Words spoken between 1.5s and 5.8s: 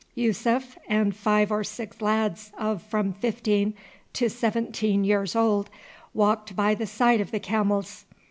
or six lads of from fifteen to seventeen years old